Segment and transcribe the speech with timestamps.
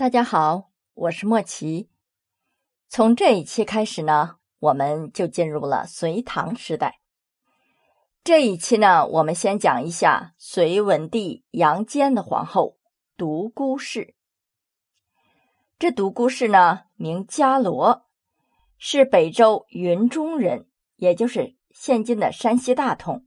[0.00, 1.90] 大家好，我是莫奇。
[2.88, 7.00] 从这一期开始呢，我们就进入了隋唐时代。
[8.24, 12.78] 这一期呢，我们先讲一下隋文帝杨坚的皇后
[13.18, 14.14] 独孤氏。
[15.78, 18.06] 这独孤氏呢，名伽罗，
[18.78, 23.26] 是北周云中人，也就是现今的山西大同。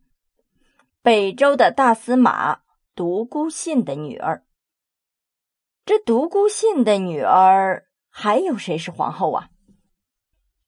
[1.03, 2.61] 北周的大司马
[2.95, 4.43] 独孤信的女儿。
[5.85, 9.49] 这独孤信的女儿还有谁是皇后啊？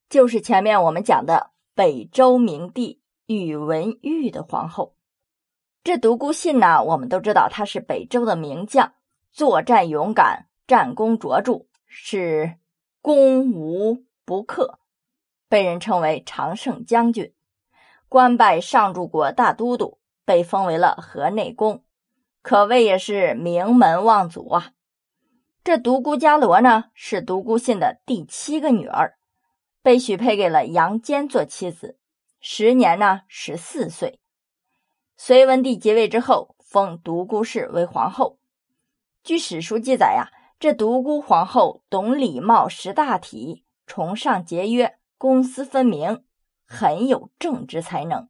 [0.09, 4.97] 就是前面我们讲的北周明帝宇文毓的皇后。
[5.85, 8.93] 这独孤信呢，我们都知道他是北周的名将，
[9.31, 12.57] 作战勇敢，战功卓著，是
[13.01, 14.79] 攻无不克，
[15.47, 17.33] 被人称为常胜将军，
[18.09, 21.85] 官拜上柱国大都督，被封为了河内公，
[22.41, 24.71] 可谓也是名门望族啊。
[25.65, 29.17] 这独孤伽罗呢，是独孤信的第七个女儿，
[29.81, 31.97] 被许配给了杨坚做妻子，
[32.39, 34.19] 时年呢十四岁。
[35.17, 38.37] 隋文帝即位之后，封独孤氏为皇后。
[39.23, 46.23] 据史书记载呀，这独孤皇后懂礼貌，识大体，崇尚节约，公私分明，
[46.67, 48.29] 很有政治才能。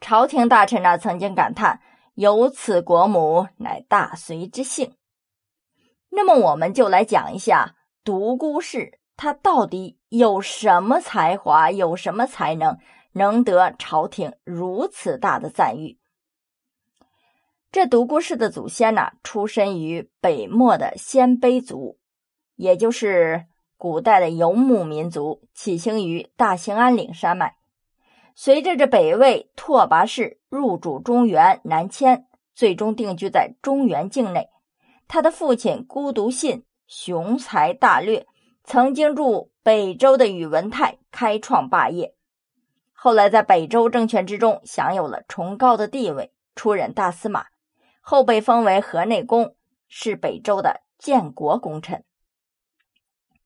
[0.00, 1.80] 朝廷大臣呢曾经感叹
[2.14, 4.94] ：“有此国母，乃大隋之幸。”
[6.10, 12.78] 那么我们就来讲一下独孤氏，他到底有什么才华，有什么才能，
[13.12, 15.98] 能得朝廷如此大的赞誉？
[17.72, 21.98] 这独孤氏的祖先呢，出身于北漠的鲜卑族，
[22.56, 27.54] 也就是古代的游牧民族，起兴于大兴安岭山脉。
[28.34, 34.48] 随着这北魏拓跋氏入主中原南迁，最终定居在中原境内。
[35.12, 38.28] 他的父亲孤独信雄才大略，
[38.62, 42.14] 曾经助北周的宇文泰开创霸业，
[42.92, 47.46] 后来在北周政权之中享有了崇高的地位，出任大司马，
[48.00, 49.56] 后被封为河内公，
[49.88, 52.04] 是北周的建国功臣。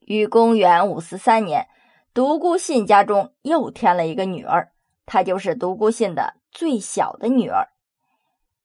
[0.00, 1.66] 于公元五四三年，
[2.12, 4.72] 独孤信家中又添了一个女儿，
[5.06, 7.68] 她就是独孤信的最小的女儿，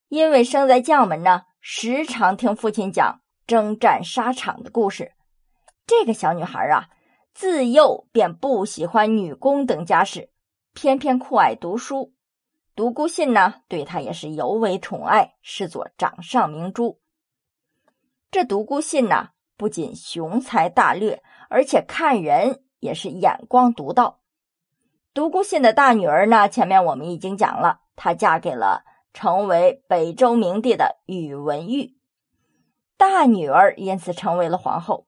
[0.10, 1.44] 因为生在将门呢。
[1.62, 5.14] 时常听父亲讲征战沙场的故事。
[5.86, 6.90] 这个小女孩啊，
[7.34, 10.30] 自幼便不喜欢女工等家事，
[10.74, 12.14] 偏偏酷爱读书。
[12.76, 17.02] 独孤信呢，对她也是尤为宠爱，视作掌上明珠。
[18.32, 24.22] 这独孤信呢，不仅雄才大略，而且看人也是眼光独到。
[25.14, 28.86] 独孤信的大女儿呢，前面我们已经讲了，她嫁给了。
[29.14, 31.94] 成为北周明帝的宇文毓，
[32.98, 35.08] 大女儿因此成为了皇后。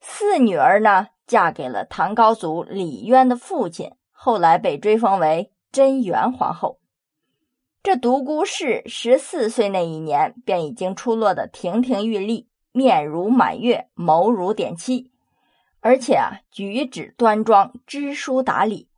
[0.00, 6.80] 四女儿呢，嫁给了唐高祖李渊的父亲，后来被追封为贞元皇后。
[7.82, 15.10] 这独孤氏十四岁那一年，便已经出落的亭亭玉立，面如满月，眸如点漆，
[15.80, 18.88] 而且啊，举止端庄，知书达理。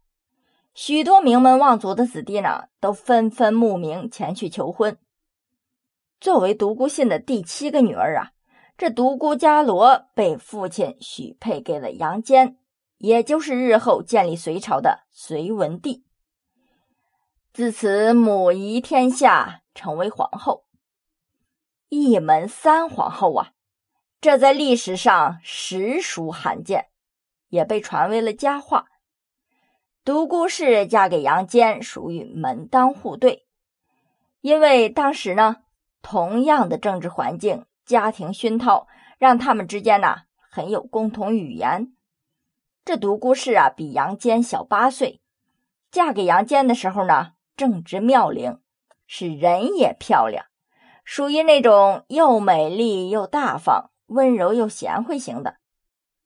[0.74, 4.98] 许多名门望族的子弟呢，都纷纷慕名前去求婚。
[6.20, 8.32] 作为独孤信的第七个女儿啊，
[8.76, 12.58] 这独孤伽罗被父亲许配给了杨坚，
[12.98, 16.04] 也就是日后建立隋朝的隋文帝。
[17.52, 20.64] 自此，母仪天下，成为皇后。
[21.88, 23.52] 一门三皇后啊，
[24.20, 26.88] 这在历史上实属罕见，
[27.50, 28.86] 也被传为了佳话。
[30.04, 33.46] 独孤氏嫁给杨坚，属于门当户对。
[34.42, 35.62] 因为当时呢，
[36.02, 41.94] 同样的政治环境、家庭熏陶，让他们之间呢很有共同语言。
[42.84, 45.22] 这独孤氏啊，比杨坚小八岁，
[45.90, 48.60] 嫁给杨坚的时候呢，正值妙龄，
[49.06, 50.44] 是人也漂亮，
[51.02, 55.56] 属于那种又美丽又大方、温柔又贤惠型的。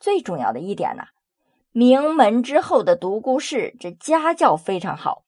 [0.01, 1.05] 最重要的一点呢。
[1.73, 5.25] 名门之后的独孤氏，这家教非常好，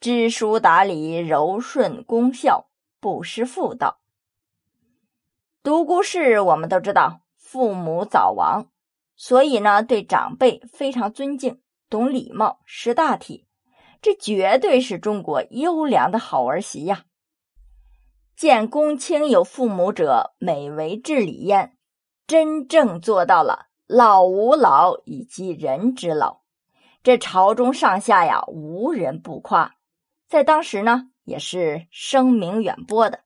[0.00, 2.68] 知书达理，柔顺恭孝，
[3.00, 4.00] 不失妇道。
[5.62, 8.68] 独孤氏我们都知道，父母早亡，
[9.16, 13.46] 所以呢，对长辈非常尊敬，懂礼貌，识大体，
[14.00, 17.04] 这绝对是中国优良的好儿媳呀！
[18.36, 21.76] 见公卿有父母者，美为至理焉，
[22.26, 23.66] 真正做到了。
[23.86, 26.40] 老吾老以及人之老，
[27.04, 29.76] 这朝中上下呀，无人不夸。
[30.26, 33.20] 在当时呢，也是声名远播的。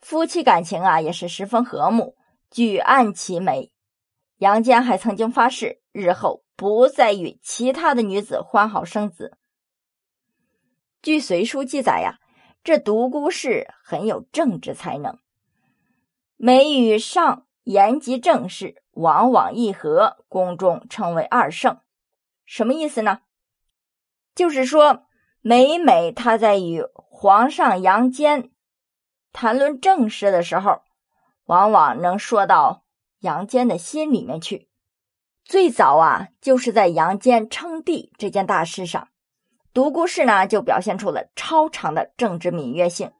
[0.00, 2.16] 夫妻感情啊，也是十分和睦，
[2.52, 3.72] 举案齐眉。
[4.36, 9.36] 杨坚还曾经发誓，日后不再与其他的女子欢好生子。
[11.02, 12.20] 据《隋书》记载呀，
[12.62, 15.18] 这独孤氏很有政治才能，
[16.36, 21.78] 每与上言及政事，往往一合，宫中称为二圣。
[22.44, 23.20] 什么意思呢？
[24.34, 25.04] 就是说，
[25.40, 28.50] 每每他在与皇上杨坚
[29.32, 30.82] 谈论政事的时候，
[31.44, 32.82] 往往能说到
[33.20, 34.68] 杨坚的心里面去。
[35.44, 39.08] 最早啊，就是在杨坚称帝这件大事上。
[39.72, 43.12] 独孤氏呢，就表现出了超常的政治敏锐性。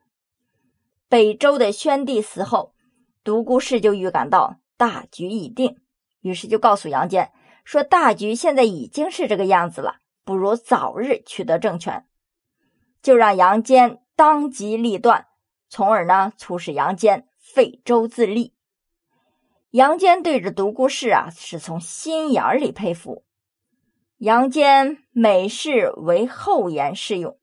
[1.08, 2.74] 北周的宣帝死后，
[3.22, 5.76] 独孤氏就预感到大局已定，
[6.22, 7.30] 于是就告诉杨坚
[7.64, 12.06] 说：“大局现在已经是这个样子了，不如早日取得政权。”
[13.02, 15.26] 就让杨坚当机立断，
[15.68, 18.54] 从而呢，促使杨坚废周自立。
[19.70, 23.24] 杨坚对着独孤氏啊，是从心眼里佩服。
[24.16, 27.38] 杨坚每事为后言适用，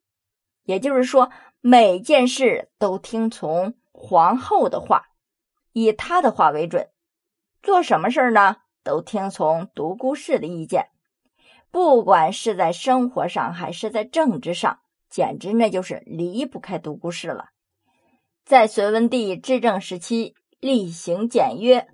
[0.64, 1.32] 也就是说，
[1.62, 5.06] 每件事都听从皇后的话，
[5.72, 6.90] 以她的话为准。
[7.66, 8.58] 做什么事儿呢？
[8.84, 10.90] 都听从独孤氏的意见，
[11.72, 17.46] 不管是在生活上还是在政治上，简直那就是离不开独孤氏了。
[18.46, 21.88] 在隋文帝执政时期，厉行简约，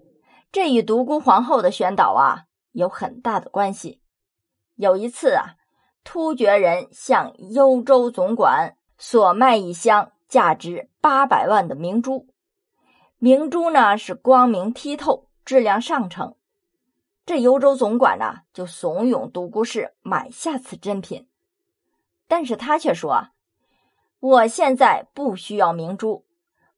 [0.52, 4.02] 这与独孤皇后的宣导啊有很大的关系。
[4.76, 5.56] 有一次啊，
[6.04, 12.28] 突厥人向幽州总管索卖一箱价值八百万的明珠，
[13.18, 16.36] 明珠呢是光明剔透，质量上乘。
[17.26, 21.28] 这幽州总管呢就怂恿独孤氏买下此珍品，
[22.28, 23.30] 但是他却说
[24.20, 26.26] ：“我现在不需要明珠，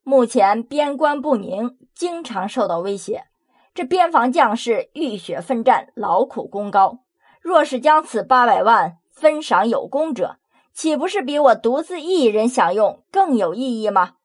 [0.04, 3.28] 目前边关不宁，经常受到威胁，
[3.74, 7.00] 这边防将士浴血奋战，劳苦功高。”
[7.42, 10.38] 若是将此八百万分赏有功者，
[10.72, 14.16] 岂不是比我独自一人享用更有意义吗？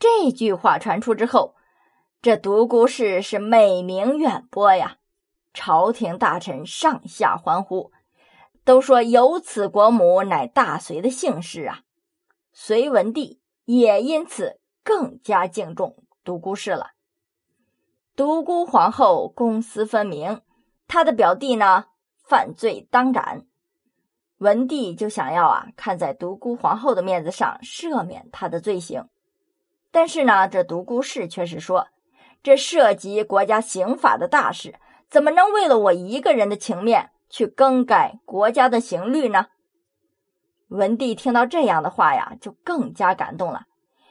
[0.00, 1.54] 这句话传出之后，
[2.24, 4.96] 这独孤氏是美名远播呀，
[5.52, 7.92] 朝廷大臣上下欢呼，
[8.64, 11.82] 都说有此国母乃大隋的幸事啊。
[12.54, 16.92] 隋文帝也因此更加敬重独孤氏了。
[18.16, 20.40] 独孤皇后公私分明。
[20.88, 23.44] 他的表弟呢，犯罪当斩，
[24.38, 29.10] 文帝就想要啊，看在独孤皇后的面子上赦免他的罪行。
[29.90, 31.88] 但是呢，这独孤氏却是说，
[32.44, 34.74] 这涉及国家刑法的大事，
[35.08, 39.46] 怎么能为了我一个人的情面去更改国家的刑律呢？
[40.68, 43.66] 文帝听到这样的话呀，就更加感动了，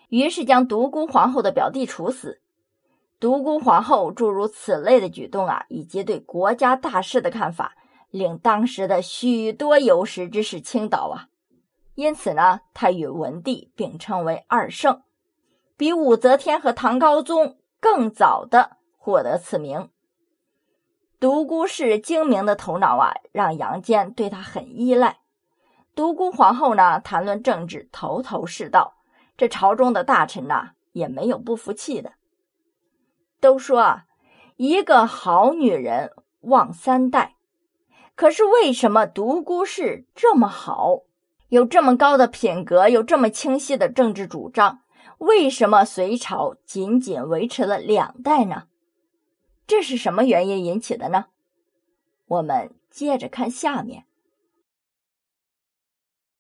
[0.10, 2.42] 于是将独孤皇后的表弟处死。
[3.20, 7.76] 独孤皇后诸如此类的举动啊，以及对国家大事的看法，
[8.10, 11.28] 令当时的许多有识之士倾倒啊。
[11.94, 15.04] 因此呢，他与文帝并称为二圣，
[15.78, 19.90] 比武则天和唐高宗更早的获得此名。
[21.20, 25.18] 独孤氏精明的头脑啊，让杨坚对他很依赖。
[25.94, 28.94] 独孤皇后呢，谈论政治头头是道，
[29.36, 32.14] 这朝中的大臣呐，也没有不服气的。
[33.42, 34.06] 都说啊，
[34.56, 37.36] 一个好女人旺三代。
[38.16, 41.02] 可是为什么独孤氏这么好，
[41.50, 44.83] 有这么高的品格，有这么清晰的政治主张？
[45.24, 48.68] 为什么隋朝仅仅维持了两代呢？
[49.65, 51.27] 这是什么原因引起的呢？
[52.25, 54.06] 我们接着看下面。